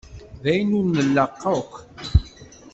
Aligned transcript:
D 0.41 0.43
ayen 0.51 0.75
ur 0.77 0.85
nlaq 1.07 1.41
akk. 1.55 1.71